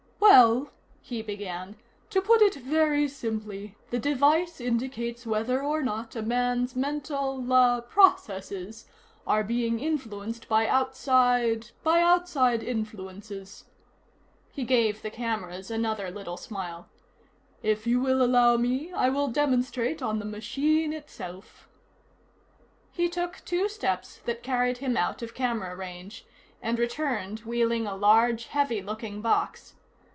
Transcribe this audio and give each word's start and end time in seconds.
"Well," 0.23 0.71
he 1.01 1.21
began, 1.21 1.75
"to 2.09 2.21
put 2.21 2.41
it 2.41 2.55
very 2.55 3.09
simply, 3.09 3.75
the 3.89 3.99
device 3.99 4.61
indicates 4.61 5.25
whether 5.25 5.61
or 5.61 5.81
not 5.81 6.15
a 6.15 6.21
man's 6.21 6.73
mental 6.73 7.45
ah 7.51 7.81
processes 7.81 8.85
are 9.27 9.43
being 9.43 9.79
influenced 9.81 10.47
by 10.47 10.67
outside 10.67 11.71
by 11.83 12.01
outside 12.01 12.63
influences." 12.63 13.65
He 14.53 14.63
gave 14.63 15.01
the 15.01 15.09
cameras 15.09 15.69
another 15.69 16.09
little 16.09 16.37
smile. 16.37 16.87
"If 17.61 17.85
you 17.85 17.99
will 17.99 18.21
allow 18.21 18.55
me, 18.55 18.91
I 18.93 19.09
will 19.09 19.27
demonstrate 19.27 20.01
on 20.01 20.19
the 20.19 20.25
machine 20.25 20.93
itself." 20.93 21.67
He 22.93 23.09
took 23.09 23.41
two 23.43 23.67
steps 23.67 24.19
that 24.25 24.43
carried 24.43 24.77
him 24.77 24.95
out 24.95 25.21
of 25.21 25.33
camera 25.35 25.75
range, 25.75 26.25
and 26.61 26.79
returned 26.79 27.41
wheeling 27.41 27.85
a 27.85 27.95
large 27.97 28.45
heavy 28.47 28.81
looking 28.81 29.19
box. 29.21 29.75